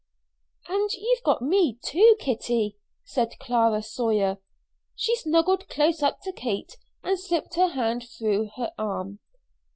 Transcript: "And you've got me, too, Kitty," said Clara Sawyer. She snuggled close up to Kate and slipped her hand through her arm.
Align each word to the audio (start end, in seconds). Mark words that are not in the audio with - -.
"And 0.67 0.91
you've 0.93 1.21
got 1.21 1.43
me, 1.43 1.77
too, 1.83 2.15
Kitty," 2.19 2.75
said 3.03 3.37
Clara 3.39 3.83
Sawyer. 3.83 4.39
She 4.95 5.15
snuggled 5.15 5.69
close 5.69 6.01
up 6.01 6.21
to 6.21 6.31
Kate 6.31 6.75
and 7.03 7.19
slipped 7.19 7.53
her 7.53 7.67
hand 7.67 8.07
through 8.09 8.49
her 8.55 8.73
arm. 8.79 9.19